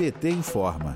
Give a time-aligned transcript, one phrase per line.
[0.00, 0.94] PT informa.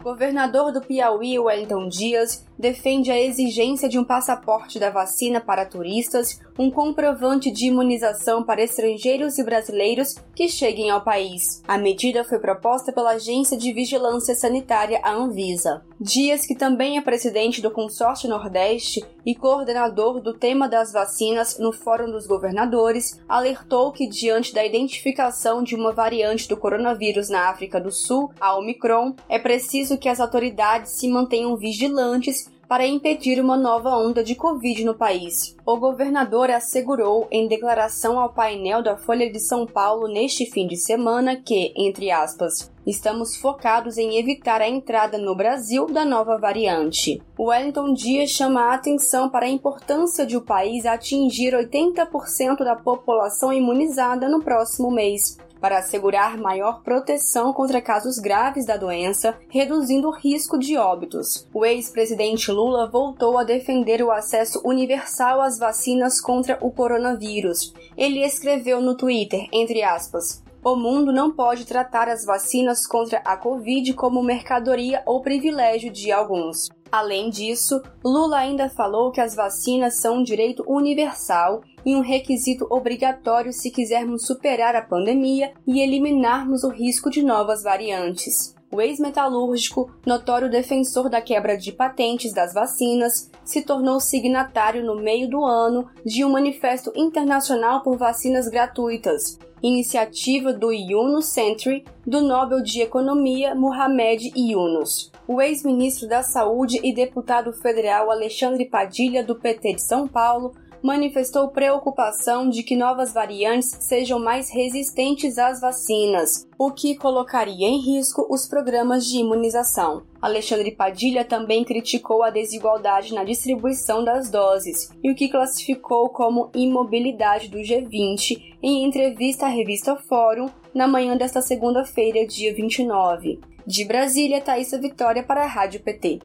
[0.00, 6.40] Governador do Piauí, Wellington Dias, defende a exigência de um passaporte da vacina para turistas,
[6.58, 11.62] um comprovante de imunização para estrangeiros e brasileiros que cheguem ao país.
[11.68, 15.82] A medida foi proposta pela Agência de Vigilância Sanitária, a Anvisa.
[16.00, 21.72] Dias, que também é presidente do Consórcio Nordeste e coordenador do tema das vacinas no
[21.72, 27.80] Fórum dos Governadores, alertou que, diante da identificação de uma variante do coronavírus na África
[27.80, 33.56] do Sul, a Omicron, é preciso que as autoridades se mantenham vigilantes para impedir uma
[33.56, 35.56] nova onda de Covid no país.
[35.64, 40.76] O governador assegurou em declaração ao painel da Folha de São Paulo neste fim de
[40.76, 47.22] semana que, entre aspas, estamos focados em evitar a entrada no Brasil da nova variante.
[47.38, 53.50] Wellington Dias chama a atenção para a importância de o país atingir 80% da população
[53.50, 60.14] imunizada no próximo mês, para assegurar maior proteção contra casos graves da doença, reduzindo o
[60.14, 61.46] risco de óbitos.
[61.52, 67.72] O ex-presidente Lula voltou a defender o acesso universal às vacinas contra o coronavírus.
[67.96, 73.36] Ele escreveu no Twitter, entre aspas, o mundo não pode tratar as vacinas contra a
[73.36, 76.68] Covid como mercadoria ou privilégio de alguns.
[76.90, 82.66] Além disso, Lula ainda falou que as vacinas são um direito universal e um requisito
[82.70, 88.57] obrigatório se quisermos superar a pandemia e eliminarmos o risco de novas variantes.
[88.70, 95.28] O ex-metalúrgico, notório defensor da quebra de patentes das vacinas, se tornou signatário no meio
[95.28, 102.62] do ano de um manifesto internacional por vacinas gratuitas, iniciativa do Yunus Century do Nobel
[102.62, 105.10] de Economia Mohamed Yunus.
[105.26, 111.48] O ex-ministro da Saúde e deputado federal Alexandre Padilha, do PT de São Paulo, manifestou
[111.48, 118.26] preocupação de que novas variantes sejam mais resistentes às vacinas, o que colocaria em risco
[118.30, 120.02] os programas de imunização.
[120.20, 126.50] Alexandre Padilha também criticou a desigualdade na distribuição das doses e o que classificou como
[126.54, 133.40] imobilidade do G20 em entrevista à revista Fórum na manhã desta segunda-feira, dia 29.
[133.66, 136.20] De Brasília, Thaisa Vitória para a Rádio PT.